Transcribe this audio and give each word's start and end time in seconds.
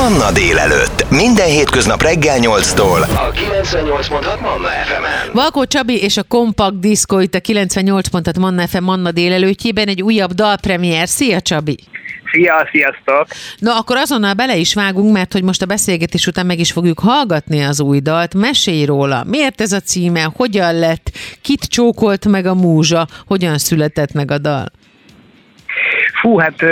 Manna 0.00 0.32
délelőtt. 0.32 1.10
Minden 1.10 1.46
hétköznap 1.46 2.02
reggel 2.02 2.38
8-tól. 2.40 3.00
A 3.00 3.30
98.6 3.30 4.40
Manna 4.40 4.68
FM-en. 4.68 5.32
Valkó 5.32 5.64
Csabi 5.64 6.02
és 6.02 6.16
a 6.16 6.22
Kompakt 6.22 6.80
Diszkó 6.80 7.18
itt 7.18 7.34
a 7.34 7.40
98.6 7.40 8.40
Manna 8.40 8.66
FM 8.66 8.82
Manna 8.82 9.10
délelőttjében 9.10 9.88
egy 9.88 10.02
újabb 10.02 10.32
dalpremier. 10.32 11.08
Szia 11.08 11.40
Csabi! 11.40 11.76
Szia, 12.32 12.68
sziasztok! 12.72 13.26
Na 13.58 13.76
akkor 13.78 13.96
azonnal 13.96 14.34
bele 14.34 14.56
is 14.56 14.74
vágunk, 14.74 15.12
mert 15.12 15.32
hogy 15.32 15.42
most 15.42 15.62
a 15.62 15.66
beszélgetés 15.66 16.26
után 16.26 16.46
meg 16.46 16.58
is 16.58 16.72
fogjuk 16.72 16.98
hallgatni 16.98 17.62
az 17.62 17.80
új 17.80 17.98
dalt. 17.98 18.34
Mesélj 18.34 18.84
róla, 18.84 19.24
miért 19.24 19.60
ez 19.60 19.72
a 19.72 19.80
címe, 19.80 20.30
hogyan 20.34 20.74
lett, 20.74 21.10
kit 21.42 21.64
csókolt 21.64 22.26
meg 22.26 22.46
a 22.46 22.54
múzsa, 22.54 23.08
hogyan 23.26 23.58
született 23.58 24.12
meg 24.12 24.30
a 24.30 24.38
dal? 24.38 24.72
Fú, 26.20 26.38
hát 26.38 26.62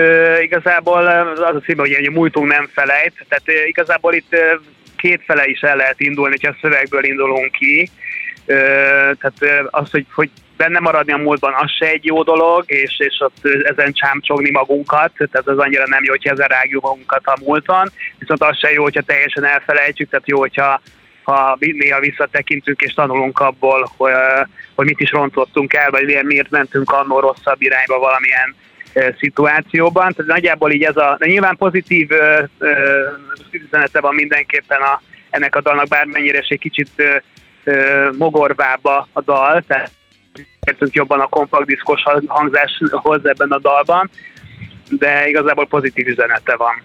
igazából 0.41 1.07
az 1.07 1.55
a 1.55 1.61
címe, 1.65 1.81
hogy 1.81 2.07
a 2.07 2.11
múltunk 2.11 2.53
nem 2.53 2.69
felejt, 2.73 3.27
tehát 3.29 3.67
igazából 3.67 4.15
itt 4.15 4.37
két 4.97 5.23
fele 5.27 5.47
is 5.47 5.61
el 5.61 5.77
lehet 5.77 6.01
indulni, 6.01 6.31
hogyha 6.31 6.51
a 6.51 6.59
szövegből 6.61 7.05
indulunk 7.05 7.53
ki. 7.53 7.91
Tehát 8.47 9.67
az, 9.71 9.91
hogy, 9.91 10.07
hogy 10.13 10.31
benne 10.57 10.79
maradni 10.79 11.13
a 11.13 11.17
múltban, 11.17 11.55
az 11.55 11.71
se 11.71 11.87
egy 11.87 12.05
jó 12.05 12.23
dolog, 12.23 12.65
és, 12.67 12.99
és 12.99 13.21
ott 13.21 13.47
ezen 13.63 13.93
csámcsogni 13.93 14.51
magunkat, 14.51 15.13
tehát 15.17 15.49
az 15.49 15.59
annyira 15.59 15.85
nem 15.87 16.05
jó, 16.05 16.11
hogyha 16.11 16.33
ezen 16.33 16.49
rágjuk 16.49 16.83
magunkat 16.83 17.27
a 17.27 17.39
múlton, 17.45 17.91
viszont 18.19 18.43
az 18.43 18.59
se 18.59 18.73
jó, 18.73 18.83
hogyha 18.83 19.03
teljesen 19.03 19.45
elfelejtjük, 19.45 20.11
tehát 20.11 20.29
jó, 20.29 20.39
hogyha 20.39 20.81
ha 21.23 21.57
néha 21.61 22.01
visszatekintünk 22.01 22.81
és 22.81 22.95
tanulunk 22.95 23.39
abból, 23.39 23.91
hogy, 23.97 24.13
hogy 24.75 24.87
mit 24.87 25.01
is 25.01 25.11
rontottunk 25.11 25.75
el, 25.75 25.91
vagy 25.91 26.25
miért 26.25 26.51
mentünk 26.51 26.91
annól 26.91 27.21
rosszabb 27.21 27.63
irányba 27.63 27.99
valamilyen 27.99 28.55
szituációban. 29.19 30.13
Tehát 30.13 30.31
nagyjából 30.31 30.73
így 30.73 30.83
ez 30.83 30.97
a, 30.97 31.17
de 31.19 31.27
nyilván 31.27 31.57
pozitív 31.57 32.09
üzenete 33.51 34.01
van 34.01 34.15
mindenképpen 34.15 34.81
a, 34.81 35.03
ennek 35.31 35.57
a 35.57 35.61
dalnak, 35.61 35.89
bármennyire 35.89 36.45
egy 36.49 36.59
kicsit 36.59 36.91
ö, 36.97 37.17
ö, 37.65 38.09
mogorvába 38.19 39.09
a 39.13 39.21
dal, 39.21 39.63
tehát 39.67 39.91
értünk 40.67 40.95
jobban 40.95 41.21
a 41.21 41.27
kompakt 41.27 41.67
diszkos 41.67 42.03
hangzáshoz 42.27 43.27
ebben 43.27 43.51
a 43.51 43.59
dalban, 43.59 44.11
de 44.91 45.29
igazából 45.29 45.67
pozitív 45.67 46.07
üzenete 46.07 46.57
van. 46.57 46.83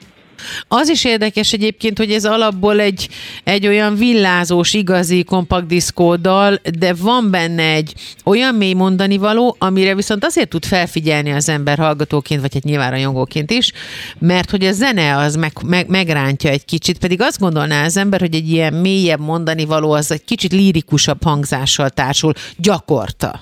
Az 0.67 0.89
is 0.89 1.05
érdekes 1.05 1.53
egyébként, 1.53 1.97
hogy 1.97 2.11
ez 2.11 2.25
alapból 2.25 2.80
egy, 2.80 3.09
egy 3.44 3.67
olyan 3.67 3.95
villázós, 3.95 4.73
igazi 4.73 5.23
kompakt 5.23 5.66
diszkódal, 5.66 6.59
de 6.80 6.94
van 6.94 7.31
benne 7.31 7.63
egy 7.63 7.94
olyan 8.25 8.55
mély 8.55 8.73
mondani 8.73 9.17
való, 9.17 9.55
amire 9.59 9.95
viszont 9.95 10.25
azért 10.25 10.50
tud 10.50 10.66
felfigyelni 10.66 11.31
az 11.31 11.50
ember 11.50 11.77
hallgatóként, 11.77 12.41
vagy 12.41 12.53
hát 12.53 12.63
nyilván 12.63 12.91
rajongóként 12.91 13.52
is, 13.52 13.72
mert 14.19 14.50
hogy 14.50 14.66
a 14.66 14.72
zene 14.72 15.17
az 15.17 15.35
meg, 15.35 15.52
meg, 15.66 15.88
megrántja 15.88 16.50
egy 16.50 16.66
kicsit, 16.66 17.00
pedig 17.00 17.22
azt 17.22 17.39
gondolná 17.39 17.85
az 17.85 17.97
ember, 17.97 18.19
hogy 18.19 18.35
egy 18.35 18.50
ilyen 18.50 18.73
mélyebb 18.73 19.19
mondani 19.19 19.66
való 19.66 19.91
az 19.91 20.11
egy 20.11 20.23
kicsit 20.23 20.52
lírikusabb 20.52 21.23
hangzással 21.23 21.89
társul 21.89 22.33
gyakorta. 22.57 23.39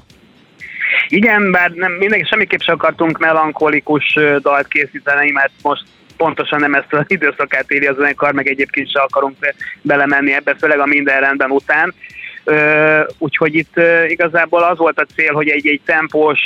Igen, 1.08 1.52
bár 1.52 1.72
nem, 1.72 1.92
mindenki 1.92 2.26
semmiképp 2.26 2.60
sem 2.60 2.76
akartunk 2.76 3.18
melankolikus 3.18 4.18
dalt 4.42 4.68
készíteni, 4.68 5.32
mert 5.32 5.52
most 5.62 5.84
pontosan 6.24 6.60
nem 6.60 6.74
ezt 6.74 6.94
az 6.94 7.06
időszakát 7.08 7.72
éli 7.72 7.86
a 7.86 7.94
zenekar, 7.94 8.34
meg 8.34 8.48
egyébként 8.48 8.92
sem 8.92 9.04
akarunk 9.04 9.36
belemenni 9.82 10.34
ebbe, 10.34 10.56
főleg 10.56 10.80
a 10.80 10.86
minden 10.86 11.20
rendben 11.20 11.52
után. 11.52 11.94
úgyhogy 13.18 13.56
itt 13.56 13.82
igazából 14.08 14.64
az 14.64 14.78
volt 14.78 15.00
a 15.00 15.06
cél, 15.16 15.34
hogy 15.34 15.50
egy, 15.50 15.68
egy 15.68 15.82
tempós 15.86 16.40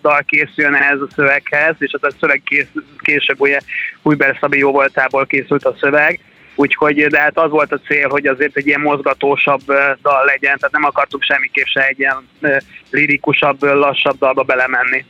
dal 0.00 0.22
készüljön 0.26 0.74
ehhez 0.74 1.00
a 1.00 1.12
szöveghez, 1.14 1.74
és 1.78 1.92
az 1.92 2.12
a 2.12 2.16
szöveg 2.20 2.42
kész, 2.44 2.68
később 2.98 3.40
ugye 3.40 3.58
Hújber 4.02 4.36
Szabi 4.40 4.58
jó 4.58 4.70
voltából 4.70 5.26
készült 5.26 5.64
a 5.64 5.76
szöveg, 5.80 6.20
Úgyhogy, 6.54 7.06
de 7.06 7.20
hát 7.20 7.38
az 7.38 7.50
volt 7.50 7.72
a 7.72 7.80
cél, 7.86 8.08
hogy 8.08 8.26
azért 8.26 8.56
egy 8.56 8.66
ilyen 8.66 8.80
mozgatósabb 8.80 9.62
dal 10.02 10.24
legyen, 10.24 10.56
tehát 10.58 10.72
nem 10.72 10.84
akartuk 10.84 11.22
semmiképp 11.22 11.64
se 11.64 11.86
egy 11.86 11.98
ilyen 11.98 12.28
lirikusabb, 12.90 13.62
lassabb 13.62 14.18
dalba 14.18 14.42
belemenni. 14.42 15.04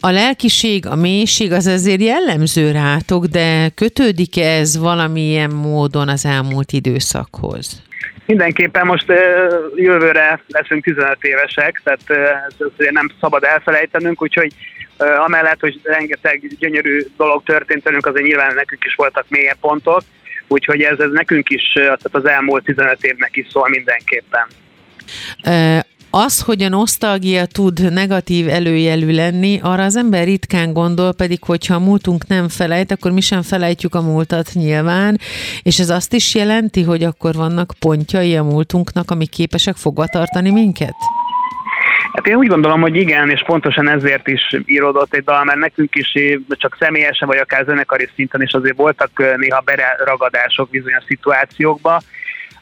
A 0.00 0.10
lelkiség, 0.10 0.86
a 0.86 0.94
mélység 0.94 1.52
az 1.52 1.66
azért 1.66 2.00
jellemző 2.00 2.70
rátok, 2.70 3.24
de 3.24 3.68
kötődik 3.74 4.36
ez 4.36 4.78
valamilyen 4.78 5.50
módon 5.50 6.08
az 6.08 6.24
elmúlt 6.24 6.72
időszakhoz? 6.72 7.82
Mindenképpen 8.26 8.86
most 8.86 9.06
jövőre 9.74 10.42
leszünk 10.46 10.84
15 10.84 11.16
évesek, 11.20 11.80
tehát 11.84 12.00
ezt 12.58 12.90
nem 12.90 13.10
szabad 13.20 13.44
elfelejtenünk, 13.44 14.22
úgyhogy 14.22 14.52
amellett, 15.24 15.60
hogy 15.60 15.80
rengeteg 15.82 16.40
gyönyörű 16.58 17.02
dolog 17.16 17.42
történt 17.42 17.82
velünk, 17.82 18.06
azért 18.06 18.26
nyilván 18.26 18.54
nekünk 18.54 18.84
is 18.84 18.94
voltak 18.94 19.24
mélyebb 19.28 19.56
pontok, 19.60 20.00
Úgyhogy 20.52 20.80
ez, 20.80 20.98
ez 20.98 21.10
nekünk 21.12 21.48
is, 21.48 21.72
tehát 21.72 22.08
az 22.10 22.26
elmúlt 22.26 22.64
15 22.64 23.04
évnek 23.04 23.36
is 23.36 23.46
szól 23.50 23.68
mindenképpen. 23.68 24.46
Az, 26.10 26.40
hogy 26.40 26.62
a 26.62 26.68
nosztalgia 26.68 27.46
tud 27.46 27.92
negatív 27.92 28.48
előjelű 28.48 29.12
lenni, 29.12 29.58
arra 29.62 29.84
az 29.84 29.96
ember 29.96 30.24
ritkán 30.24 30.72
gondol, 30.72 31.12
pedig 31.12 31.44
hogyha 31.44 31.74
a 31.74 31.78
múltunk 31.78 32.26
nem 32.26 32.48
felejt, 32.48 32.90
akkor 32.90 33.10
mi 33.10 33.20
sem 33.20 33.42
felejtjük 33.42 33.94
a 33.94 34.00
múltat 34.00 34.50
nyilván, 34.52 35.18
és 35.62 35.78
ez 35.78 35.90
azt 35.90 36.14
is 36.14 36.34
jelenti, 36.34 36.82
hogy 36.82 37.04
akkor 37.04 37.34
vannak 37.34 37.74
pontjai 37.78 38.36
a 38.36 38.42
múltunknak, 38.42 39.10
amik 39.10 39.30
képesek 39.30 39.76
fogva 39.76 40.06
tartani 40.06 40.50
minket? 40.50 40.94
Hát 42.12 42.26
én 42.26 42.34
úgy 42.34 42.48
gondolom, 42.48 42.80
hogy 42.80 42.96
igen, 42.96 43.30
és 43.30 43.42
pontosan 43.46 43.88
ezért 43.88 44.28
is 44.28 44.56
íródott 44.64 45.14
egy 45.14 45.24
dal, 45.24 45.44
mert 45.44 45.58
nekünk 45.58 45.94
is 45.94 46.12
csak 46.48 46.76
személyesen, 46.80 47.28
vagy 47.28 47.38
akár 47.38 47.64
zenekari 47.64 48.08
szinten 48.14 48.42
is 48.42 48.52
azért 48.52 48.76
voltak 48.76 49.36
néha 49.36 49.60
bereragadások 49.60 50.70
bizonyos 50.70 51.04
szituációkba, 51.06 52.00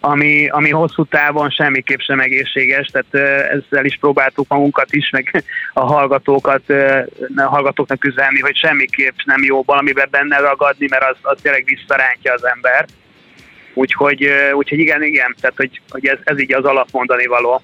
ami, 0.00 0.48
ami 0.48 0.70
hosszú 0.70 1.04
távon 1.04 1.50
semmiképp 1.50 1.98
sem 1.98 2.20
egészséges, 2.20 2.86
tehát 2.86 3.14
ezzel 3.50 3.84
is 3.84 3.96
próbáltuk 4.00 4.48
magunkat 4.48 4.92
is, 4.92 5.10
meg 5.10 5.44
a 5.72 5.84
hallgatókat, 5.84 6.62
a 7.36 7.42
hallgatóknak 7.42 8.04
üzenni, 8.04 8.40
hogy 8.40 8.56
semmiképp 8.56 9.14
nem 9.24 9.42
jó 9.42 9.62
valamiben 9.62 10.08
benne 10.10 10.38
ragadni, 10.38 10.86
mert 10.90 11.04
az, 11.10 11.16
az 11.22 11.38
tényleg 11.42 11.64
visszarántja 11.64 12.32
az 12.32 12.44
embert. 12.44 12.90
Úgyhogy, 13.74 14.28
úgyhogy 14.52 14.78
igen, 14.78 15.02
igen, 15.02 15.34
tehát 15.40 15.56
hogy, 15.56 15.80
hogy 15.90 16.06
ez, 16.06 16.18
ez 16.24 16.40
így 16.40 16.54
az 16.54 16.64
alapmondani 16.64 17.26
való. 17.26 17.62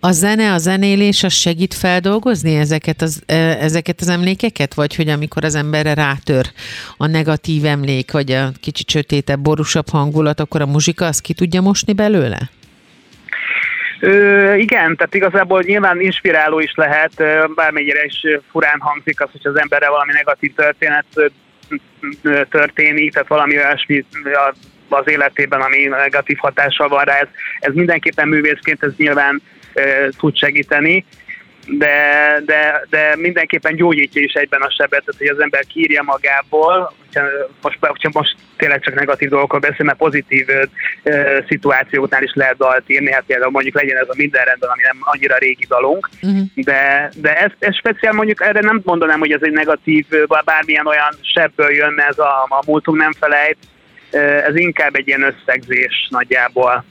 A 0.00 0.12
zene, 0.12 0.52
a 0.52 0.58
zenélés, 0.58 1.22
az 1.22 1.32
segít 1.32 1.74
feldolgozni 1.74 2.56
ezeket 2.56 3.02
az, 3.02 3.22
ezeket 3.60 4.00
az 4.00 4.08
emlékeket? 4.08 4.74
Vagy 4.74 4.96
hogy 4.96 5.08
amikor 5.08 5.44
az 5.44 5.54
emberre 5.54 5.94
rátör 5.94 6.46
a 6.96 7.06
negatív 7.06 7.64
emlék, 7.64 8.12
vagy 8.12 8.32
a 8.32 8.48
kicsit 8.60 8.90
sötétebb, 8.90 9.40
borúsabb 9.40 9.88
hangulat, 9.88 10.40
akkor 10.40 10.60
a 10.60 10.66
muzsika 10.66 11.06
azt 11.06 11.20
ki 11.20 11.34
tudja 11.34 11.60
mosni 11.60 11.92
belőle? 11.92 12.38
Ö, 14.00 14.54
igen, 14.54 14.96
tehát 14.96 15.14
igazából 15.14 15.62
nyilván 15.62 16.00
inspiráló 16.00 16.60
is 16.60 16.72
lehet, 16.74 17.12
bármennyire 17.54 18.04
is 18.04 18.20
furán 18.50 18.80
hangzik 18.80 19.20
az, 19.20 19.28
hogy 19.32 19.46
az 19.52 19.60
emberre 19.60 19.88
valami 19.88 20.12
negatív 20.12 20.54
történet 20.54 21.04
történik, 22.50 23.12
tehát 23.12 23.28
valami 23.28 23.56
olyasmi 23.56 24.04
az 24.94 25.08
életében, 25.08 25.60
ami 25.60 25.84
negatív 25.84 26.36
hatással 26.36 26.88
van 26.88 27.04
rá, 27.04 27.14
ez, 27.14 27.28
ez 27.58 27.74
mindenképpen 27.74 28.28
művészként 28.28 28.82
ez 28.82 28.92
nyilván 28.96 29.42
e, 29.74 30.08
tud 30.18 30.36
segíteni, 30.36 31.04
de, 31.66 31.96
de, 32.46 32.86
de 32.90 33.16
mindenképpen 33.16 33.76
gyógyítja 33.76 34.22
is 34.22 34.32
egyben 34.32 34.60
a 34.60 34.70
sebet, 34.70 35.04
tehát 35.04 35.18
hogy 35.18 35.26
az 35.26 35.40
ember 35.40 35.64
kírja 35.64 36.02
magából, 36.02 36.92
hogyha 37.04 37.26
most, 37.62 37.78
hogyha 37.80 38.10
most 38.12 38.36
tényleg 38.56 38.80
csak 38.80 38.94
negatív 38.94 39.28
dolgokról 39.28 39.60
beszél, 39.60 39.86
mert 39.86 39.98
pozitív 39.98 40.46
e, 41.02 41.44
szituációknál 41.48 42.22
is 42.22 42.32
lehet 42.34 42.56
dalt 42.56 42.82
írni, 42.86 43.12
hát 43.12 43.24
például 43.26 43.50
mondjuk 43.50 43.74
legyen 43.74 43.96
ez 43.96 44.08
a 44.08 44.14
minden 44.16 44.44
rendben, 44.44 44.70
ami 44.70 44.82
nem 44.82 44.96
annyira 45.00 45.36
régi 45.36 45.66
dalunk, 45.68 46.08
uh-huh. 46.22 46.40
de, 46.54 47.10
de 47.16 47.36
ez, 47.36 47.50
ez 47.58 47.76
speciál 47.76 48.12
mondjuk 48.12 48.42
erre 48.42 48.60
nem 48.60 48.80
mondanám, 48.84 49.18
hogy 49.18 49.32
ez 49.32 49.42
egy 49.42 49.52
negatív, 49.52 50.06
bármilyen 50.44 50.86
olyan 50.86 51.14
sebből 51.20 51.70
jön, 51.70 52.00
ez 52.08 52.18
a, 52.18 52.46
a 52.48 52.62
múltunk 52.66 52.98
nem 52.98 53.12
felejt, 53.12 53.58
ez 54.46 54.56
inkább 54.56 54.94
egy 54.94 55.06
ilyen 55.06 55.22
összegzés 55.22 56.08
nagyjából. 56.10 56.84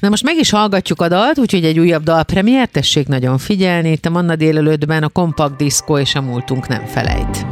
Na 0.00 0.08
most 0.08 0.24
meg 0.24 0.36
is 0.36 0.50
hallgatjuk 0.50 1.00
a 1.00 1.08
dalt, 1.08 1.38
úgyhogy 1.38 1.64
egy 1.64 1.78
újabb 1.78 2.02
dalpremiér, 2.02 2.66
tessék 2.66 3.08
nagyon 3.08 3.38
figyelni. 3.38 3.90
Itt 3.90 4.04
a 4.04 4.10
Manna 4.10 4.36
délelőttben 4.36 5.02
a 5.02 5.08
kompakt 5.08 5.56
diszkó 5.56 5.98
és 5.98 6.14
a 6.14 6.20
múltunk 6.20 6.68
nem 6.68 6.84
felejt. 6.84 7.46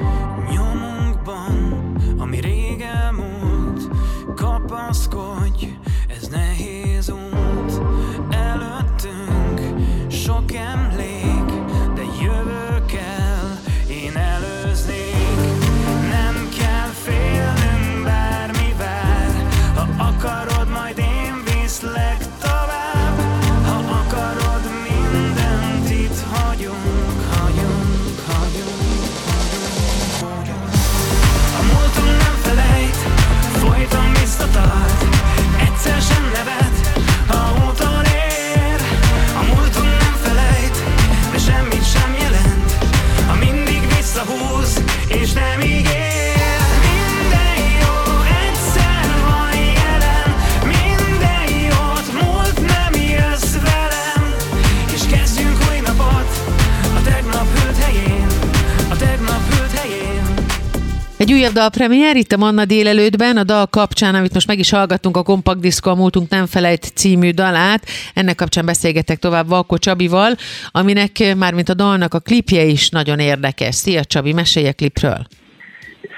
Egy 61.27 61.33
újabb 61.33 61.53
dalpremiér 61.53 62.17
itt 62.17 62.33
a 62.33 62.37
Manna 62.37 62.65
délelőttben, 62.65 63.37
a 63.37 63.43
dal 63.43 63.67
kapcsán, 63.67 64.15
amit 64.15 64.35
most 64.35 64.47
meg 64.47 64.59
is 64.59 64.71
hallgattunk, 64.71 65.17
a 65.17 65.23
Kompakt 65.23 65.61
Diszko, 65.61 65.91
a 65.91 65.95
Múltunk 65.95 66.29
nem 66.31 66.47
felejt 66.47 66.85
című 66.95 67.31
dalát. 67.31 67.83
Ennek 68.15 68.35
kapcsán 68.35 68.67
beszélgetek 68.67 69.19
tovább 69.19 69.49
Valko 69.49 69.79
Csabival, 69.79 70.33
aminek 70.71 71.11
mármint 71.37 71.69
a 71.69 71.75
dalnak 71.75 72.15
a 72.15 72.19
klipje 72.19 72.63
is 72.63 72.89
nagyon 72.89 73.19
érdekes. 73.19 73.75
Szia 73.75 74.05
Csabi, 74.05 74.33
mesélj 74.33 74.69
a 74.69 74.73
klipről. 74.73 75.27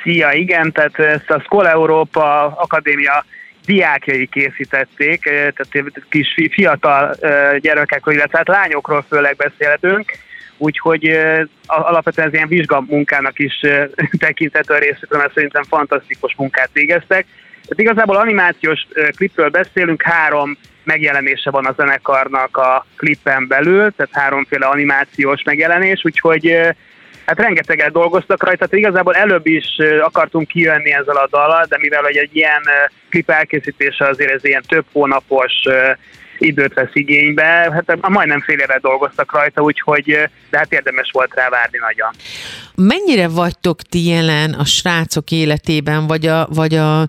Szia, 0.02 0.32
igen, 0.32 0.72
tehát 0.72 0.98
ezt 0.98 1.30
a 1.30 1.40
Skola 1.40 1.70
Európa 1.70 2.46
Akadémia 2.46 3.24
diákjai 3.64 4.26
készítették, 4.26 5.22
tehát 5.22 5.92
kis 6.10 6.34
fiatal 6.50 7.16
gyerekekről, 7.58 8.14
illetve 8.14 8.38
hát 8.38 8.48
lányokról 8.48 9.04
főleg 9.08 9.36
beszélhetünk, 9.36 10.12
úgyhogy 10.58 11.18
alapvetően 11.66 12.26
ez 12.28 12.34
ilyen 12.34 12.48
vizsgamunkának 12.48 13.38
is 13.38 13.60
tekinthető 14.18 14.74
a 14.74 14.78
részükről, 14.78 15.20
mert 15.20 15.34
szerintem 15.34 15.62
fantasztikus 15.62 16.34
munkát 16.36 16.70
végeztek. 16.72 17.26
Tehát 17.68 17.82
igazából 17.82 18.16
animációs 18.16 18.86
klipről 19.16 19.48
beszélünk, 19.48 20.02
három 20.02 20.58
megjelenése 20.84 21.50
van 21.50 21.66
a 21.66 21.74
zenekarnak 21.76 22.56
a 22.56 22.86
klippen 22.96 23.46
belül, 23.46 23.92
tehát 23.96 24.12
háromféle 24.12 24.66
animációs 24.66 25.42
megjelenés, 25.42 26.04
úgyhogy 26.04 26.56
hát 27.26 27.38
rengeteget 27.38 27.92
dolgoztak 27.92 28.44
rajta, 28.44 28.66
tehát 28.66 28.84
igazából 28.84 29.14
előbb 29.14 29.46
is 29.46 29.66
akartunk 30.02 30.46
kijönni 30.46 30.92
ezzel 30.92 31.16
a 31.16 31.28
dallal, 31.30 31.64
de 31.68 31.78
mivel 31.80 32.02
hogy 32.02 32.16
egy 32.16 32.36
ilyen 32.36 32.62
klip 33.10 33.30
elkészítése 33.30 34.06
azért 34.06 34.30
ez 34.30 34.44
ilyen 34.44 34.64
több 34.68 34.84
hónapos 34.92 35.52
időt 36.38 36.74
vesz 36.74 36.90
igénybe, 36.92 37.42
hát 37.44 38.08
majdnem 38.08 38.40
fél 38.40 38.58
éve 38.58 38.78
dolgoztak 38.82 39.32
rajta, 39.32 39.62
úgyhogy 39.62 40.04
de 40.50 40.58
hát 40.58 40.72
érdemes 40.72 41.10
volt 41.12 41.34
rá 41.34 41.48
várni 41.48 41.78
nagyon. 41.78 42.10
Mennyire 42.74 43.28
vagytok 43.28 43.82
ti 43.82 44.06
jelen 44.06 44.52
a 44.52 44.64
srácok 44.64 45.30
életében, 45.30 46.06
vagy 46.06 46.26
a, 46.26 46.48
vagy 46.50 46.74
a, 46.74 47.00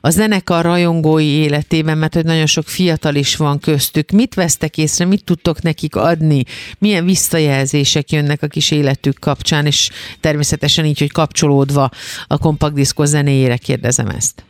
a 0.00 0.10
zenekar 0.10 0.64
rajongói 0.64 1.30
életében, 1.30 1.98
mert 1.98 2.14
hogy 2.14 2.24
nagyon 2.24 2.46
sok 2.46 2.64
fiatal 2.64 3.14
is 3.14 3.36
van 3.36 3.60
köztük. 3.60 4.10
Mit 4.10 4.34
vesztek 4.34 4.78
észre, 4.78 5.04
mit 5.04 5.24
tudtok 5.24 5.62
nekik 5.62 5.96
adni? 5.96 6.42
Milyen 6.78 7.04
visszajelzések 7.04 8.10
jönnek 8.10 8.42
a 8.42 8.46
kis 8.46 8.70
életük 8.70 9.18
kapcsán, 9.18 9.66
és 9.66 9.90
természetesen 10.20 10.84
így, 10.84 10.98
hogy 10.98 11.12
kapcsolódva 11.12 11.90
a 12.26 12.38
kompaktdiszkó 12.38 13.04
zenéjére 13.04 13.56
kérdezem 13.56 14.08
ezt. 14.08 14.44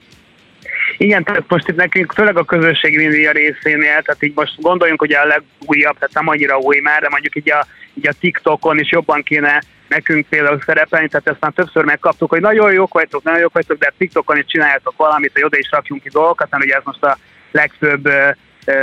Igen, 0.99 1.25
tehát 1.25 1.45
most 1.49 1.69
itt 1.69 1.77
nekünk 1.77 2.13
főleg 2.13 2.37
a 2.37 2.45
közösségi 2.45 2.97
média 2.97 3.33
részénél, 3.33 4.03
tehát 4.03 4.23
így 4.23 4.33
most 4.35 4.61
gondoljunk, 4.61 5.01
hogy 5.01 5.13
a 5.13 5.25
legújabb, 5.25 5.95
tehát 5.95 6.15
nem 6.15 6.29
annyira 6.29 6.59
új 6.59 6.81
már, 6.81 7.01
de 7.01 7.09
mondjuk 7.09 7.37
így 7.37 7.51
a, 7.51 7.67
így 7.95 8.09
a 8.09 8.13
TikTokon 8.21 8.79
is 8.79 8.91
jobban 8.91 9.23
kéne 9.23 9.63
nekünk 9.89 10.27
például 10.29 10.63
szerepelni, 10.67 11.09
tehát 11.09 11.29
ezt 11.29 11.41
már 11.41 11.53
többször 11.53 11.85
megkaptuk, 11.85 12.31
hogy 12.31 12.41
nagyon 12.41 12.73
jók 12.73 12.95
vagytok, 12.95 13.23
nagyon 13.23 13.41
jók 13.41 13.53
vagytok, 13.53 13.79
de 13.79 13.93
TikTokon 13.99 14.37
is 14.37 14.45
csináljátok 14.47 14.95
valamit, 14.97 15.33
hogy 15.33 15.45
oda 15.45 15.59
is 15.59 15.71
rakjunk 15.71 16.03
ki 16.03 16.09
dolgokat, 16.09 16.51
mert 16.51 16.65
ugye 16.65 16.75
ez 16.75 16.85
most 16.85 17.05
a 17.05 17.19
legfőbb 17.51 18.09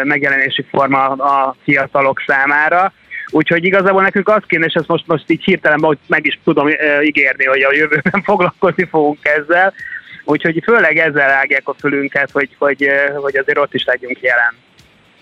megjelenési 0.03 0.65
forma 0.69 1.05
a 1.07 1.55
fiatalok 1.63 2.23
számára. 2.27 2.93
Úgyhogy 3.29 3.65
igazából 3.65 4.01
nekünk 4.01 4.29
az 4.29 4.41
kéne, 4.47 4.65
és 4.65 4.73
ezt 4.73 4.87
most, 4.87 5.07
most 5.07 5.23
így 5.29 5.43
hirtelen 5.43 5.97
meg 6.07 6.25
is 6.25 6.39
tudom 6.43 6.67
ígérni, 7.03 7.45
hogy 7.45 7.61
a 7.61 7.73
jövőben 7.73 8.21
foglalkozni 8.29 8.85
fogunk 8.85 9.19
ezzel, 9.21 9.73
Úgyhogy 10.23 10.61
főleg 10.63 10.97
ezzel 10.97 11.29
ágják 11.29 11.67
a 11.67 11.75
fülünket, 11.79 12.31
hogy, 12.31 12.49
hogy, 12.57 12.87
hogy 13.21 13.37
azért 13.37 13.57
ott 13.57 13.73
is 13.73 13.83
legyünk 13.85 14.19
jelen. 14.21 14.53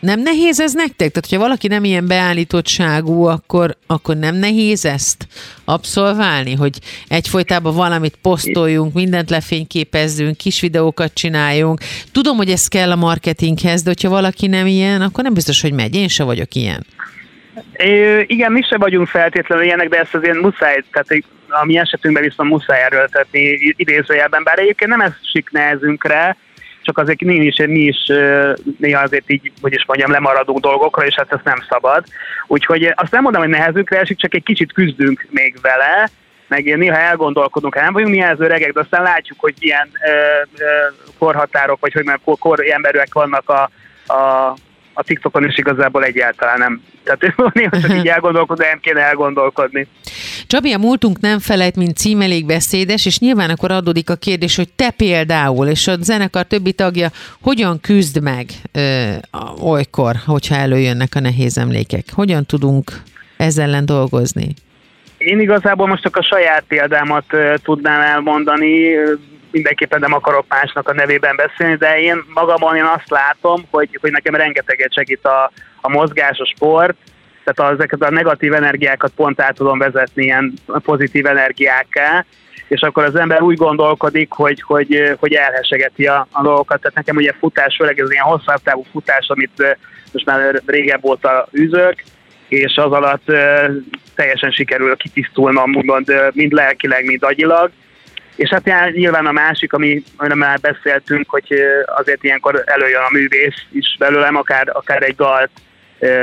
Nem 0.02 0.20
nehéz 0.20 0.60
ez 0.60 0.74
nektek? 0.74 1.12
Tehát, 1.12 1.26
hogyha 1.30 1.40
valaki 1.40 1.68
nem 1.68 1.84
ilyen 1.84 2.08
beállítottságú, 2.08 3.24
akkor, 3.24 3.76
akkor 3.88 4.16
nem 4.18 4.36
nehéz 4.36 4.86
ezt 4.86 5.28
abszolválni, 5.66 6.56
hogy 6.56 6.80
egyfolytában 7.08 7.76
valamit 7.76 8.18
posztoljunk, 8.22 8.94
mindent 8.94 9.30
lefényképezzünk, 9.30 10.38
kis 10.38 10.62
videókat 10.62 11.14
csináljunk. 11.14 11.80
Tudom, 12.12 12.38
hogy 12.38 12.50
ez 12.50 12.68
kell 12.68 12.92
a 12.92 12.96
marketinghez, 12.96 13.82
de 13.82 13.90
hogyha 13.90 14.10
valaki 14.10 14.48
nem 14.48 14.66
ilyen, 14.66 15.02
akkor 15.02 15.24
nem 15.24 15.34
biztos, 15.34 15.62
hogy 15.62 15.74
megy. 15.74 15.96
Én 15.96 16.08
se 16.08 16.24
vagyok 16.24 16.56
ilyen. 16.56 16.86
É, 17.74 18.20
igen, 18.28 18.52
mi 18.52 18.62
se 18.62 18.78
vagyunk 18.78 19.08
feltétlenül 19.08 19.64
ilyenek, 19.66 19.90
de 19.90 20.00
ezt 20.00 20.16
azért 20.16 20.42
muszáj, 20.42 20.84
tehát 20.92 21.24
a 21.50 21.66
mi 21.66 21.78
esetünkben 21.78 22.24
viszont 22.24 22.50
muszáj 22.50 22.82
erőltetni 22.82 23.74
idézőjelben, 23.76 24.44
bár 24.44 24.60
egyébként 24.60 24.90
nem 24.90 25.02
esik 25.02 25.50
nehezünkre, 25.52 26.38
csak 26.82 26.98
azért 26.98 27.22
mi 27.22 27.36
is, 27.36 27.58
mi 27.58 27.80
is 27.80 28.12
néha 28.78 29.02
azért 29.02 29.32
így, 29.32 29.52
hogy 29.62 29.74
is 29.74 29.86
mondjam, 29.86 30.12
lemaradunk 30.12 30.60
dolgokra, 30.60 31.06
és 31.06 31.16
hát 31.16 31.34
ez 31.34 31.40
nem 31.44 31.64
szabad. 31.70 32.04
Úgyhogy 32.48 32.94
azt 32.96 33.12
nem 33.12 33.22
mondom, 33.22 33.42
hogy 33.42 33.52
nehezünkre 33.52 34.00
esik, 34.00 34.18
csak 34.18 34.34
egy 34.34 34.44
kicsit 34.44 34.74
küzdünk 34.74 35.28
még 35.30 35.56
vele, 35.62 36.10
meg 36.48 36.78
néha 36.78 36.98
elgondolkodunk, 36.98 37.76
hát 37.76 37.84
nem 37.84 37.94
vagyunk 37.94 38.14
mi 38.14 38.22
az 38.22 38.40
öregek, 38.40 38.72
de 38.72 38.80
aztán 38.80 39.04
látjuk, 39.04 39.40
hogy 39.40 39.54
ilyen 39.60 39.90
ö, 40.06 40.12
ö, 40.64 40.66
korhatárok, 41.18 41.80
vagy 41.80 41.94
hogy 41.94 42.06
már 42.06 42.20
kor, 42.24 42.38
kor 42.38 42.60
emberek 42.70 43.14
vannak 43.14 43.50
a, 43.50 43.70
a 44.14 44.54
a 45.02 45.04
TikTokon 45.04 45.46
is 45.46 45.58
igazából 45.58 46.04
egyáltalán 46.04 46.58
nem. 46.58 46.82
Tehát 47.04 47.36
néha 47.54 47.80
csak 47.80 47.98
így 47.98 48.08
elgondolkodni, 48.16 48.66
nem 48.66 48.80
kéne 48.80 49.02
elgondolkodni. 49.02 49.88
Csabi, 50.48 50.74
a 50.74 50.78
múltunk 50.78 51.20
nem 51.20 51.40
felejt, 51.40 51.76
mint 51.76 51.98
cím 51.98 52.22
elég 52.22 52.46
beszédes, 52.46 53.06
és 53.06 53.20
nyilván 53.20 53.50
akkor 53.50 53.72
adódik 53.72 54.10
a 54.10 54.16
kérdés, 54.16 54.56
hogy 54.56 54.70
te 54.76 54.90
például, 54.90 55.68
és 55.68 55.88
a 55.88 55.96
zenekar 56.02 56.44
többi 56.44 56.74
tagja 56.74 57.10
hogyan 57.42 57.80
küzd 57.80 58.22
meg 58.22 58.46
ö, 58.72 59.12
olykor, 59.62 60.16
hogyha 60.26 60.56
előjönnek 60.56 61.16
a 61.16 61.20
nehéz 61.20 61.58
emlékek? 61.58 62.04
Hogyan 62.14 62.46
tudunk 62.46 62.92
ezzel 63.38 63.66
ellen 63.66 63.86
dolgozni? 63.86 64.54
Én 65.18 65.40
igazából 65.40 65.88
most 65.88 66.02
csak 66.02 66.16
a 66.16 66.24
saját 66.24 66.64
példámat 66.68 67.26
tudnám 67.64 68.02
elmondani, 68.02 68.96
mindenképpen 69.52 70.00
nem 70.00 70.14
akarok 70.14 70.46
másnak 70.48 70.90
a 70.90 70.94
nevében 70.94 71.36
beszélni, 71.36 71.76
de 71.76 72.00
én 72.00 72.24
magamon 72.34 72.76
én 72.76 72.84
azt 72.84 73.10
látom, 73.10 73.64
hogy, 73.70 73.98
hogy 74.02 74.12
nekem 74.12 74.36
rengeteget 74.36 74.94
segít 74.94 75.26
a, 75.26 75.52
a 75.82 75.90
mozgás, 75.90 76.38
a 76.40 76.46
sport, 76.56 76.98
tehát 77.44 77.74
ezeket 77.74 78.02
a 78.02 78.12
negatív 78.12 78.54
energiákat 78.54 79.12
pont 79.16 79.42
át 79.42 79.56
tudom 79.56 79.78
vezetni 79.78 80.24
ilyen 80.24 80.54
pozitív 80.84 81.26
energiákká, 81.26 82.26
és 82.68 82.82
akkor 82.82 83.04
az 83.04 83.16
ember 83.16 83.42
úgy 83.42 83.58
gondolkodik, 83.58 84.32
hogy, 84.32 84.62
hogy, 84.62 85.16
hogy 85.20 85.34
elhesegeti 85.34 86.08
a, 86.08 86.28
a 86.32 86.42
dolgokat. 86.42 86.82
Tehát 86.82 86.96
nekem 86.96 87.16
ugye 87.16 87.34
futás, 87.40 87.76
főleg 87.76 88.00
ez 88.00 88.12
ilyen 88.12 88.24
hosszabb 88.24 88.62
távú 88.64 88.86
futás, 88.92 89.28
amit 89.28 89.78
most 90.12 90.26
már 90.26 90.62
régebb 90.66 91.06
óta 91.06 91.48
üzök, 91.52 92.04
és 92.48 92.76
az 92.76 92.92
alatt 92.92 93.26
teljesen 94.16 94.52
sikerül 94.52 94.96
kitisztulnom, 94.96 95.76
úgymond 95.76 96.32
mind 96.34 96.52
lelkileg, 96.52 97.06
mind 97.06 97.24
agyilag, 97.24 97.72
és 98.36 98.50
hát 98.50 98.92
nyilván 98.92 99.26
a 99.26 99.32
másik, 99.32 99.74
ami, 99.74 100.04
amiről 100.18 100.38
már 100.38 100.60
beszéltünk, 100.60 101.30
hogy 101.30 101.54
azért 101.86 102.24
ilyenkor 102.24 102.64
előjön 102.66 103.02
a 103.02 103.12
művész 103.12 103.66
is 103.72 103.96
belőlem, 104.00 104.36
akár, 104.36 104.70
akár 104.74 105.04
egy 105.04 105.16
dalt 105.16 105.50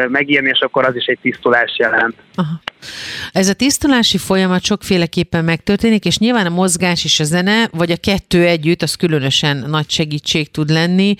megírni, 0.09 0.49
és 0.49 0.61
akkor 0.61 0.85
az 0.85 0.97
is 0.97 1.05
egy 1.05 1.19
tisztulás 1.23 1.77
jelent. 1.79 2.15
Aha. 2.35 2.61
Ez 3.33 3.49
a 3.49 3.53
tisztulási 3.53 4.19
folyamat 4.19 4.65
sokféleképpen 4.65 5.45
megtörténik, 5.45 6.05
és 6.05 6.19
nyilván 6.19 6.47
a 6.47 6.51
mozgás 6.51 7.05
és 7.05 7.21
a 7.21 7.25
zene, 7.25 7.69
vagy 7.73 7.91
a 7.91 7.97
kettő 7.97 8.47
együtt, 8.47 8.83
az 8.83 8.95
különösen 8.95 9.65
nagy 9.69 9.91
segítség 9.91 10.51
tud 10.51 10.71
lenni. 10.71 11.15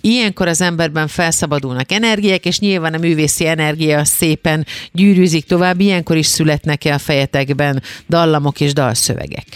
Ilyenkor 0.00 0.48
az 0.48 0.60
emberben 0.60 1.08
felszabadulnak 1.08 1.92
energiák, 1.92 2.44
és 2.44 2.58
nyilván 2.58 2.94
a 2.94 2.98
művészi 2.98 3.46
energia 3.46 4.04
szépen 4.04 4.66
gyűrűzik 4.92 5.44
tovább. 5.44 5.80
Ilyenkor 5.80 6.16
is 6.16 6.26
születnek-e 6.26 6.94
a 6.94 6.98
fejetekben 6.98 7.82
dallamok 8.08 8.60
és 8.60 8.72
dalszövegek? 8.72 9.46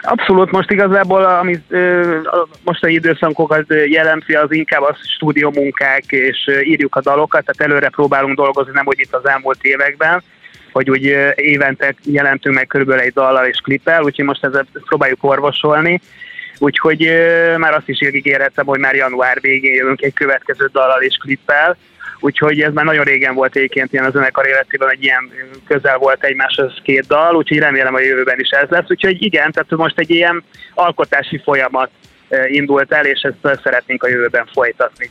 Abszolút, 0.00 0.50
most 0.50 0.70
igazából 0.70 1.44
most 2.64 2.84
a 2.84 2.88
időszakokat 2.88 3.64
jelenti, 3.68 4.34
az 4.34 4.52
inkább 4.52 4.82
a 4.82 4.96
stúdió 5.14 5.50
munkák, 5.50 6.04
és 6.08 6.50
írjuk 6.62 6.96
a 6.96 7.00
dalokat, 7.00 7.44
tehát 7.44 7.70
előre 7.70 7.88
próbálunk 7.88 8.36
dolgozni, 8.36 8.72
nem 8.72 8.86
úgy 8.86 8.98
itt 9.00 9.14
az 9.14 9.28
elmúlt 9.28 9.58
években, 9.62 10.22
hogy 10.72 10.90
úgy 10.90 11.04
évente 11.34 11.94
jelentünk 12.04 12.54
meg 12.54 12.66
körülbelül 12.66 13.02
egy 13.02 13.12
dallal 13.12 13.46
és 13.46 13.58
klippel, 13.58 14.02
úgyhogy 14.02 14.24
most 14.24 14.44
ezt 14.44 14.64
próbáljuk 14.86 15.24
orvosolni. 15.24 16.00
Úgyhogy 16.58 17.12
már 17.56 17.74
azt 17.74 17.88
is 17.88 18.00
ígérhetem, 18.00 18.66
hogy 18.66 18.78
már 18.78 18.94
január 18.94 19.40
végén 19.40 19.74
jövünk 19.74 20.02
egy 20.02 20.12
következő 20.12 20.68
dallal 20.72 21.02
és 21.02 21.16
klippel, 21.16 21.76
úgyhogy 22.20 22.60
ez 22.60 22.72
már 22.72 22.84
nagyon 22.84 23.04
régen 23.04 23.34
volt 23.34 23.56
egyébként 23.56 23.92
ilyen 23.92 24.04
a 24.04 24.10
zenekar 24.10 24.46
életében, 24.46 24.88
hogy 24.88 25.02
ilyen 25.02 25.30
közel 25.66 25.98
volt 25.98 26.24
egymáshoz 26.24 26.72
két 26.82 27.06
dal, 27.06 27.36
úgyhogy 27.36 27.58
remélem 27.58 27.94
a 27.94 28.00
jövőben 28.00 28.40
is 28.40 28.48
ez 28.48 28.68
lesz. 28.68 28.90
Úgyhogy 28.90 29.22
igen, 29.22 29.52
tehát 29.52 29.70
most 29.70 29.98
egy 29.98 30.10
ilyen 30.10 30.44
alkotási 30.74 31.40
folyamat 31.44 31.90
indult 32.46 32.92
el, 32.92 33.06
és 33.06 33.20
ezt 33.20 33.60
szeretnénk 33.62 34.02
a 34.02 34.08
jövőben 34.08 34.46
folytatni. 34.52 35.10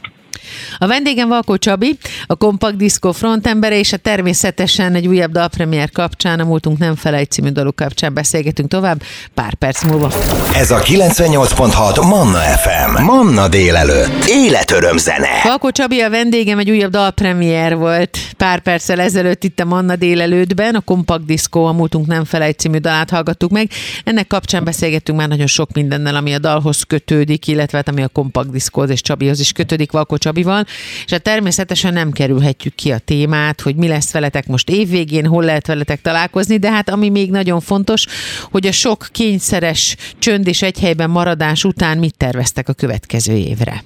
A 0.78 0.88
vendégem 0.88 1.28
Valkó 1.28 1.58
Csabi, 1.58 1.98
a 2.26 2.36
Kompakt 2.36 2.78
Disco 2.78 3.12
frontembere, 3.12 3.78
és 3.78 3.94
a 3.94 3.98
természetesen 3.98 4.96
egy 4.96 5.08
újabb 5.08 5.32
dalpremiér 5.32 5.92
kapcsán, 5.92 6.40
a 6.40 6.44
Múltunk 6.44 6.78
nem 6.78 6.96
felejt 6.96 7.32
című 7.32 7.50
daluk 7.50 7.76
kapcsán 7.76 8.14
beszélgetünk 8.14 8.70
tovább 8.70 9.02
pár 9.34 9.54
perc 9.54 9.84
múlva. 9.84 10.12
Ez 10.54 10.72
a 10.72 10.80
98.6 10.80 12.08
Manna 12.08 12.40
FM. 12.40 13.04
Manna 13.04 13.48
délelőtt. 13.48 14.26
Életöröm 14.28 14.98
zene. 14.98 15.28
Valkó 15.44 15.72
Csabi 15.72 16.02
a 16.02 16.10
vendégem 16.10 16.60
egy 16.60 16.70
újabb 16.70 16.92
dalpremiér 16.92 17.76
volt 17.76 18.18
pár 18.38 18.60
perccel 18.60 19.00
ezelőtt 19.00 19.44
itt 19.44 19.60
a 19.60 19.66
Manna 19.66 19.96
délelőttben, 19.96 20.76
a 20.76 20.80
Kompakt 20.80 21.26
Disco, 21.26 21.64
a 21.64 21.72
Múltunk 21.72 22.08
nem 22.08 22.26
felejt 22.26 22.60
című 22.60 22.78
dalát 22.78 23.10
hallgattuk 23.10 23.52
meg. 23.52 23.70
Ennek 24.04 24.28
kapcsán 24.28 24.64
beszélgettünk 24.64 25.18
már 25.18 25.28
nagyon 25.28 25.48
sok 25.48 25.72
mindennel, 25.74 26.16
ami 26.16 26.34
a 26.34 26.40
dalhoz 26.40 26.84
kötődik, 26.84 27.48
illetve 27.48 27.78
hát 27.78 27.88
ami 27.88 28.04
a 28.04 28.08
Kompakt 28.08 28.52
Diszkóhoz 28.52 28.90
és 28.90 29.02
Csabihoz 29.02 29.40
is 29.40 29.52
kötődik 29.52 29.92
Valkó 29.92 30.18
Csabival, 30.38 30.64
és 31.06 31.12
hát 31.12 31.22
természetesen 31.22 31.94
nem 31.94 32.12
kerülhetjük 32.12 32.76
ki 32.76 32.92
a 32.92 32.98
témát, 32.98 33.62
hogy 33.62 33.76
mi 33.76 33.88
lesz 33.88 34.14
veletek 34.14 34.48
most 34.48 34.70
évvégén, 34.70 35.26
hol 35.26 35.44
lehet 35.44 35.68
veletek 35.68 36.02
találkozni, 36.02 36.58
de 36.58 36.72
hát 36.72 36.90
ami 36.90 37.10
még 37.10 37.32
nagyon 37.32 37.60
fontos, 37.60 38.06
hogy 38.52 38.68
a 38.68 38.72
sok 38.72 39.08
kényszeres 39.12 39.96
csönd 40.20 40.48
és 40.48 40.62
egy 40.62 40.80
helyben 40.80 41.10
maradás 41.10 41.64
után 41.64 41.98
mit 41.98 42.18
terveztek 42.18 42.70
a 42.70 42.74
következő 42.74 43.34
évre? 43.34 43.84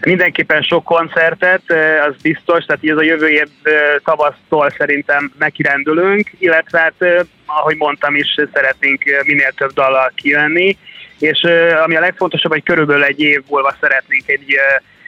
Mindenképpen 0.00 0.62
sok 0.62 0.84
koncertet, 0.84 1.62
az 2.08 2.14
biztos, 2.22 2.64
tehát 2.64 2.84
ez 2.84 2.96
a 2.96 3.02
jövő 3.02 3.28
év 3.28 3.48
tavasztól 4.04 4.70
szerintem 4.78 5.32
nekirendülünk, 5.38 6.30
illetve 6.38 6.78
hát, 6.78 7.26
ahogy 7.46 7.76
mondtam 7.76 8.14
is, 8.14 8.34
szeretnénk 8.52 9.02
minél 9.24 9.52
több 9.56 9.72
dallal 9.72 10.12
kijönni, 10.14 10.76
és 11.18 11.46
ami 11.84 11.96
a 11.96 12.00
legfontosabb, 12.00 12.52
hogy 12.52 12.62
körülbelül 12.62 13.04
egy 13.04 13.20
év 13.20 13.42
múlva 13.48 13.76
szeretnénk 13.80 14.28
egy, 14.28 14.56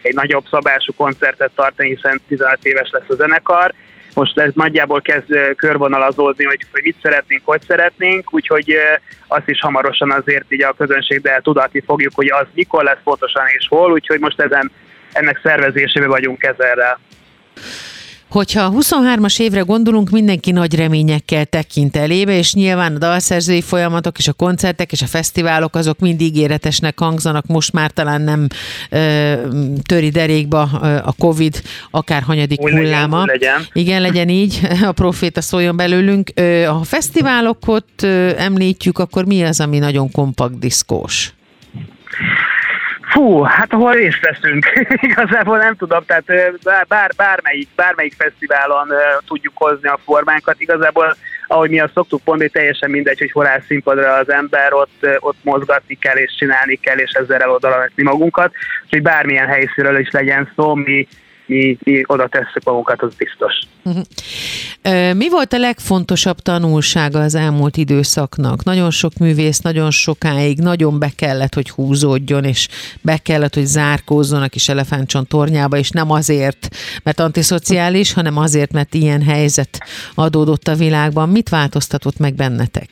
egy 0.06 0.14
nagyobb 0.14 0.44
szabású 0.50 0.92
koncertet 0.96 1.50
tartani, 1.54 1.88
hiszen 1.88 2.20
15 2.28 2.58
éves 2.62 2.88
lesz 2.90 3.08
a 3.08 3.14
zenekar, 3.14 3.74
most 4.14 4.38
ez 4.38 4.50
nagyjából 4.54 5.00
kezd 5.00 5.54
körvonalazódni, 5.56 6.44
hogy, 6.44 6.60
hogy 6.72 6.82
mit 6.82 6.96
szeretnénk, 7.02 7.42
hogy 7.44 7.62
szeretnénk, 7.62 8.34
úgyhogy 8.34 8.76
azt 9.26 9.48
is 9.48 9.60
hamarosan 9.60 10.10
azért 10.10 10.52
így 10.52 10.62
a 10.62 10.72
közönségbe 10.72 11.40
tudatni 11.42 11.80
fogjuk, 11.80 12.14
hogy 12.14 12.30
az 12.30 12.46
mikor 12.54 12.84
lesz 12.84 13.02
pontosan 13.04 13.46
és 13.58 13.66
hol, 13.68 13.92
úgyhogy 13.92 14.20
most 14.20 14.40
ezen 14.40 14.70
ennek 15.12 15.40
szervezésébe 15.42 16.06
vagyunk 16.06 16.42
ezerrel. 16.42 17.00
Hogyha 18.28 18.72
23-as 18.76 19.40
évre 19.40 19.60
gondolunk, 19.60 20.10
mindenki 20.10 20.50
nagy 20.50 20.74
reményekkel 20.74 21.44
tekint 21.44 21.96
elébe, 21.96 22.36
és 22.36 22.54
nyilván 22.54 22.94
a 22.94 22.98
dalszerzői 22.98 23.62
folyamatok 23.62 24.18
és 24.18 24.28
a 24.28 24.32
koncertek 24.32 24.92
és 24.92 25.02
a 25.02 25.06
fesztiválok 25.06 25.74
azok 25.76 25.98
mind 25.98 26.20
ígéretesnek 26.20 26.98
hangzanak, 26.98 27.46
most 27.46 27.72
már 27.72 27.90
talán 27.90 28.20
nem 28.20 28.46
ö, 28.90 29.34
töri 29.82 30.08
derékba 30.08 30.62
a 31.04 31.12
Covid 31.18 31.62
akár 31.90 32.22
hanyadik 32.22 32.60
úgy 32.60 32.72
hulláma. 32.72 33.24
Legyen, 33.24 33.52
legyen. 33.54 33.66
Igen, 33.72 34.00
legyen 34.00 34.28
így, 34.28 34.60
a 34.90 34.92
proféta 34.92 35.40
szóljon 35.40 35.76
belőlünk. 35.76 36.30
A 36.68 36.84
fesztiválokat 36.84 38.02
említjük, 38.36 38.98
akkor 38.98 39.24
mi 39.24 39.42
az, 39.42 39.60
ami 39.60 39.78
nagyon 39.78 40.10
kompakt 40.10 40.58
diszkós? 40.58 41.35
Fú, 43.16 43.42
hát 43.42 43.72
ahol 43.72 43.92
részt 43.92 44.20
veszünk. 44.20 44.66
Igazából 45.10 45.58
nem 45.58 45.76
tudom, 45.76 46.04
tehát 46.06 46.24
bár, 46.88 47.10
bármelyik, 47.16 47.68
bármelyik 47.74 48.14
fesztiválon 48.18 48.88
tudjuk 49.26 49.52
hozni 49.56 49.88
a 49.88 49.98
formánkat. 50.04 50.60
Igazából, 50.60 51.16
ahogy 51.46 51.70
mi 51.70 51.80
azt 51.80 51.92
szoktuk 51.92 52.20
mondani, 52.24 52.50
teljesen 52.50 52.90
mindegy, 52.90 53.18
hogy 53.18 53.32
hol 53.32 53.46
áll 53.46 53.60
színpadra 53.66 54.12
az 54.12 54.30
ember, 54.30 54.72
ott, 54.72 55.06
ott 55.18 55.36
mozgatni 55.42 55.94
kell 55.94 56.16
és 56.16 56.34
csinálni 56.38 56.74
kell, 56.74 56.96
és 56.96 57.10
ezzel 57.10 57.40
elodalatni 57.40 58.02
magunkat. 58.02 58.52
Úgyhogy 58.84 59.02
bármilyen 59.02 59.46
helyszínről 59.46 59.98
is 59.98 60.10
legyen 60.10 60.52
szó, 60.56 60.74
mi, 60.74 61.08
mi, 61.46 61.78
mi 61.84 62.02
oda 62.06 62.28
tesszük 62.28 62.64
magunkat, 62.64 63.02
az 63.02 63.14
biztos. 63.14 63.54
Mi 65.16 65.28
volt 65.28 65.52
a 65.52 65.58
legfontosabb 65.58 66.38
tanulsága 66.38 67.18
az 67.20 67.34
elmúlt 67.34 67.76
időszaknak? 67.76 68.64
Nagyon 68.64 68.90
sok 68.90 69.12
művész, 69.18 69.58
nagyon 69.58 69.90
sokáig, 69.90 70.58
nagyon 70.58 70.98
be 70.98 71.10
kellett, 71.16 71.54
hogy 71.54 71.70
húzódjon, 71.70 72.44
és 72.44 72.68
be 73.02 73.16
kellett, 73.16 73.54
hogy 73.54 73.64
zárkózzon 73.64 74.42
a 74.42 74.48
kis 74.48 74.68
elefántcsont 74.68 75.28
tornyába, 75.28 75.76
és 75.76 75.90
nem 75.90 76.10
azért, 76.10 76.68
mert 77.02 77.20
antiszociális, 77.20 78.12
hanem 78.12 78.38
azért, 78.38 78.72
mert 78.72 78.94
ilyen 78.94 79.22
helyzet 79.22 79.78
adódott 80.14 80.68
a 80.68 80.74
világban. 80.74 81.28
Mit 81.28 81.48
változtatott 81.48 82.18
meg 82.18 82.34
bennetek? 82.34 82.88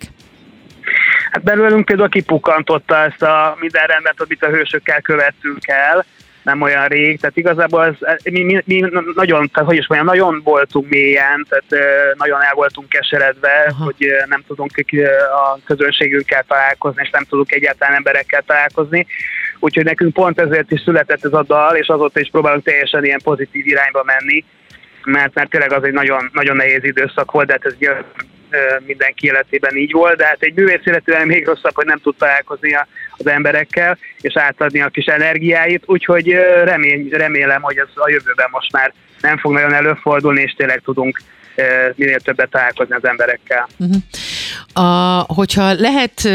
Hát 1.30 1.42
belőlünk 1.42 1.84
például 1.84 2.08
kipukkantotta 2.08 2.96
ezt 2.96 3.22
a 3.22 3.56
minden 3.60 3.86
rendet, 3.86 4.20
amit 4.20 4.42
a 4.42 4.48
hősökkel 4.48 5.00
követtünk 5.00 5.66
el, 5.66 6.04
nem 6.44 6.60
olyan 6.60 6.86
rég, 6.86 7.20
tehát 7.20 7.36
igazából 7.36 7.84
ez, 7.84 8.22
mi, 8.32 8.42
mi, 8.42 8.62
mi 8.64 8.84
nagyon, 9.14 9.50
tehát 9.52 9.68
hogy 9.68 9.78
is 9.78 9.86
mondjam, 9.86 10.14
nagyon 10.14 10.40
voltunk 10.44 10.88
mélyen, 10.88 11.46
tehát 11.48 11.86
nagyon 12.18 12.42
el 12.42 12.54
voltunk 12.54 12.88
keseredve, 12.88 13.66
Aha. 13.68 13.84
hogy 13.84 14.06
nem 14.28 14.44
tudunk 14.46 14.70
a 15.32 15.58
közönségünkkel 15.64 16.44
találkozni, 16.48 17.02
és 17.04 17.10
nem 17.10 17.24
tudunk 17.28 17.52
egyáltalán 17.52 17.94
emberekkel 17.94 18.42
találkozni. 18.46 19.06
Úgyhogy 19.58 19.84
nekünk 19.84 20.12
pont 20.12 20.40
ezért 20.40 20.70
is 20.70 20.80
született 20.80 21.24
ez 21.24 21.32
a 21.32 21.42
dal, 21.42 21.76
és 21.76 21.88
azóta 21.88 22.20
is 22.20 22.28
próbálunk 22.30 22.64
teljesen 22.64 23.04
ilyen 23.04 23.20
pozitív 23.24 23.66
irányba 23.66 24.02
menni, 24.04 24.44
mert, 25.04 25.34
mert 25.34 25.50
tényleg 25.50 25.72
az 25.72 25.84
egy 25.84 25.92
nagyon, 25.92 26.30
nagyon 26.32 26.56
nehéz 26.56 26.84
időszak 26.84 27.30
volt, 27.30 27.46
de 27.46 27.52
hát 27.52 27.64
ez 27.64 27.96
mindenki 28.86 29.26
életében 29.26 29.76
így 29.76 29.92
volt, 29.92 30.16
de 30.16 30.26
hát 30.26 30.42
egy 30.42 30.54
művész 30.54 30.80
életében 30.84 31.26
még 31.26 31.46
rosszabb, 31.46 31.74
hogy 31.74 31.86
nem 31.86 31.98
tud 31.98 32.16
találkozni 32.16 32.72
az 33.18 33.26
emberekkel, 33.26 33.98
és 34.20 34.36
átadni 34.36 34.80
a 34.80 34.88
kis 34.88 35.04
energiáit, 35.06 35.82
úgyhogy 35.86 36.30
remény, 36.64 37.08
remélem, 37.10 37.62
hogy 37.62 37.76
ez 37.76 37.88
a 37.94 38.10
jövőben 38.10 38.48
most 38.50 38.72
már 38.72 38.92
nem 39.20 39.38
fog 39.38 39.52
nagyon 39.52 39.72
előfordulni, 39.72 40.40
és 40.40 40.52
tényleg 40.52 40.80
tudunk 40.84 41.20
minél 41.94 42.20
többet 42.20 42.50
találkozni 42.50 42.94
az 42.94 43.06
emberekkel. 43.06 43.68
Uh-huh. 43.78 43.96
A, 44.72 44.82
hogyha 45.26 45.72
lehet 45.72 46.28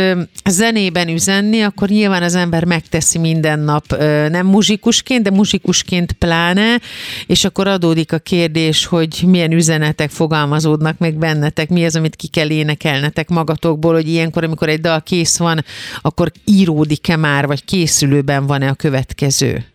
zenében 0.46 1.08
üzenni, 1.08 1.62
akkor 1.62 1.90
nyilván 1.90 2.24
az 2.24 2.36
ember 2.36 2.66
megteszi 2.66 3.18
minden 3.18 3.60
nap, 3.60 3.98
nem 4.30 4.46
muzsikusként, 4.46 5.24
de 5.24 5.30
muzsikusként 5.30 6.12
pláne, 6.12 6.80
és 7.28 7.46
akkor 7.46 7.68
adódik 7.68 8.14
a 8.14 8.18
kérdés, 8.18 8.86
hogy 8.86 9.24
milyen 9.28 9.52
üzenetek 9.52 10.10
fogalmazódnak 10.10 10.98
meg 10.98 11.18
bennetek, 11.18 11.70
mi 11.70 11.86
az, 11.86 11.96
amit 11.96 12.16
ki 12.16 12.28
kell 12.28 12.50
énekelnetek 12.50 13.30
magatokból, 13.30 13.94
hogy 13.94 14.08
ilyenkor, 14.08 14.44
amikor 14.44 14.70
egy 14.70 14.82
dal 14.82 15.02
kész 15.02 15.38
van, 15.38 15.66
akkor 16.02 16.32
íródik-e 16.46 17.16
már, 17.16 17.48
vagy 17.48 17.66
készülőben 17.66 18.46
van-e 18.46 18.70
a 18.70 18.74
következő? 18.74 19.66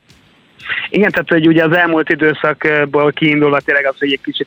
Igen, 0.91 1.11
tehát 1.11 1.29
hogy 1.29 1.47
ugye 1.47 1.65
az 1.65 1.77
elmúlt 1.77 2.11
időszakból 2.11 3.13
kiindulva 3.13 3.61
tényleg 3.61 3.87
az, 3.87 3.99
hogy 3.99 4.13
egy 4.13 4.21
kicsit, 4.21 4.47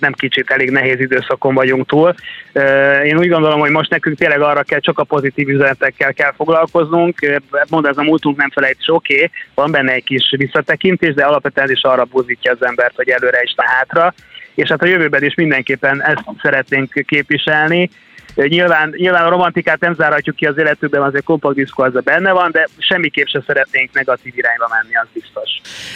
nem 0.00 0.12
kicsit, 0.12 0.50
elég 0.50 0.70
nehéz 0.70 1.00
időszakon 1.00 1.54
vagyunk 1.54 1.86
túl. 1.86 2.14
Én 3.04 3.18
úgy 3.18 3.28
gondolom, 3.28 3.60
hogy 3.60 3.70
most 3.70 3.90
nekünk 3.90 4.18
tényleg 4.18 4.40
arra 4.40 4.62
kell, 4.62 4.78
csak 4.78 4.98
a 4.98 5.04
pozitív 5.04 5.48
üzenetekkel 5.48 6.14
kell 6.14 6.32
foglalkoznunk. 6.36 7.40
Mondom, 7.68 7.90
ez 7.90 7.98
a 7.98 8.02
múltunk 8.02 8.36
nem 8.36 8.50
felejt, 8.50 8.76
és 8.80 8.88
oké, 8.88 9.14
okay, 9.14 9.30
van 9.54 9.70
benne 9.70 9.92
egy 9.92 10.04
kis 10.04 10.34
visszatekintés, 10.36 11.14
de 11.14 11.24
alapvetően 11.24 11.70
is 11.70 11.82
arra 11.82 12.04
buzítja 12.04 12.52
az 12.52 12.66
embert, 12.66 12.96
hogy 12.96 13.08
előre 13.08 13.40
is 13.42 13.54
hátra. 13.56 14.14
És 14.54 14.68
hát 14.68 14.82
a 14.82 14.86
jövőben 14.86 15.24
is 15.24 15.34
mindenképpen 15.34 16.02
ezt 16.02 16.24
szeretnénk 16.42 16.92
képviselni 17.06 17.90
Nyilván, 18.34 18.94
nyilván 18.96 19.24
a 19.24 19.28
romantikát 19.28 19.80
nem 19.80 19.94
zárhatjuk 19.94 20.36
ki 20.36 20.46
az 20.46 20.58
életükben, 20.58 21.02
azért 21.02 21.24
kompakt 21.24 21.54
diszkó 21.54 21.82
az 21.82 21.92
benne 22.04 22.32
van, 22.32 22.50
de 22.50 22.68
semmiképp 22.78 23.26
sem 23.26 23.42
szeretnénk 23.46 23.92
negatív 23.92 24.32
irányba 24.36 24.68
menni, 24.70 24.94
az 24.96 25.06
biztos. 25.12 25.50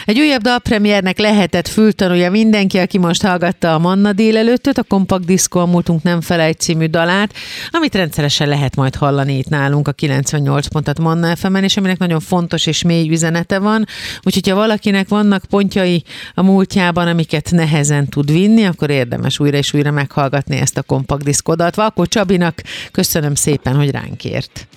Egy 0.05 0.19
újabb 0.19 0.41
dalpremiernek 0.41 1.17
lehetett 1.17 1.67
fültanulja 1.67 2.31
mindenki, 2.31 2.77
aki 2.77 2.97
most 2.97 3.25
hallgatta 3.25 3.73
a 3.73 3.79
Manna 3.79 4.13
délelőttöt, 4.13 4.77
a 4.77 4.83
Kompakt 4.83 5.25
Diszkó 5.25 5.59
a 5.59 5.65
Múltunk 5.65 6.03
nem 6.03 6.21
felejt 6.21 6.59
című 6.59 6.85
dalát, 6.85 7.33
amit 7.71 7.95
rendszeresen 7.95 8.47
lehet 8.47 8.75
majd 8.75 8.95
hallani 8.95 9.37
itt 9.37 9.49
nálunk 9.49 9.87
a 9.87 9.91
98 9.91 10.67
pontat 10.67 10.99
Manna 10.99 11.35
fm 11.35 11.55
és 11.55 11.77
aminek 11.77 11.97
nagyon 11.97 12.19
fontos 12.19 12.65
és 12.65 12.83
mély 12.83 13.09
üzenete 13.09 13.59
van. 13.59 13.85
Úgyhogy 14.23 14.49
ha 14.49 14.55
valakinek 14.55 15.07
vannak 15.07 15.45
pontjai 15.49 16.03
a 16.33 16.43
múltjában, 16.43 17.07
amiket 17.07 17.51
nehezen 17.51 18.07
tud 18.09 18.31
vinni, 18.31 18.65
akkor 18.65 18.89
érdemes 18.89 19.39
újra 19.39 19.57
és 19.57 19.73
újra 19.73 19.91
meghallgatni 19.91 20.57
ezt 20.57 20.77
a 20.77 20.83
Kompakt 20.83 21.23
Diszkódalt. 21.23 21.75
Valkó 21.75 22.05
Csabinak 22.27 22.61
köszönöm 22.91 23.35
szépen, 23.35 23.75
hogy 23.75 23.91
ránk 23.91 24.25
ért. 24.25 24.67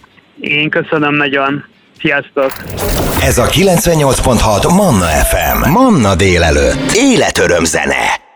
Én 0.41 0.71
köszönöm 0.71 1.15
nagyon. 1.15 1.65
Sziasztok! 2.01 2.53
Ez 3.23 3.39
a 3.39 3.47
98.6 3.47 4.75
Manna 4.77 5.07
FM. 5.07 5.71
Manna 5.71 6.15
délelőtt. 6.15 6.93
Életöröm 6.95 7.65
zene. 7.65 8.30